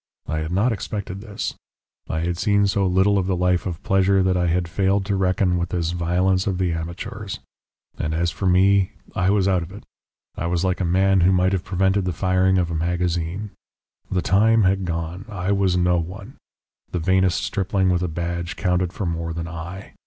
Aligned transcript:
I 0.25 0.39
had 0.39 0.51
not 0.51 0.71
expected 0.71 1.21
this. 1.21 1.53
I 2.09 2.21
had 2.21 2.35
seen 2.39 2.65
so 2.65 2.87
little 2.87 3.19
of 3.19 3.27
the 3.27 3.35
life 3.35 3.67
of 3.67 3.83
pleasure 3.83 4.23
that 4.23 4.35
I 4.35 4.47
had 4.47 4.67
failed 4.67 5.05
to 5.05 5.15
reckon 5.15 5.59
with 5.59 5.69
this 5.69 5.91
violence 5.91 6.47
of 6.47 6.57
the 6.57 6.71
amateurs. 6.73 7.37
And 7.99 8.11
as 8.15 8.31
for 8.31 8.47
me, 8.47 8.93
I 9.13 9.29
was 9.29 9.47
out 9.47 9.61
of 9.61 9.71
it. 9.71 9.83
I 10.35 10.47
was 10.47 10.63
like 10.65 10.81
a 10.81 10.85
man 10.85 11.21
who 11.21 11.31
might 11.31 11.53
have 11.53 11.63
prevented 11.63 12.05
the 12.05 12.13
firing 12.13 12.57
of 12.57 12.71
a 12.71 12.73
magazine. 12.73 13.51
The 14.09 14.23
time 14.23 14.63
had 14.63 14.85
gone. 14.85 15.25
I 15.29 15.51
was 15.51 15.77
no 15.77 15.97
one; 15.99 16.37
the 16.89 16.97
vainest 16.97 17.43
stripling 17.43 17.91
with 17.91 18.01
a 18.01 18.07
badge 18.07 18.55
counted 18.55 18.93
for 18.93 19.05
more 19.05 19.33
than 19.33 19.47
I. 19.47 19.93